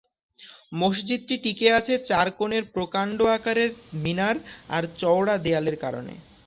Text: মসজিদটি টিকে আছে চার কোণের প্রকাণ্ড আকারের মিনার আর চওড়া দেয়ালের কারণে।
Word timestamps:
মসজিদটি 0.73 1.35
টিকে 1.43 1.67
আছে 1.79 1.93
চার 2.09 2.27
কোণের 2.37 2.63
প্রকাণ্ড 2.75 3.19
আকারের 3.35 3.71
মিনার 4.03 4.35
আর 4.69 4.83
চওড়া 4.99 5.35
দেয়ালের 5.45 5.77
কারণে। 5.83 6.13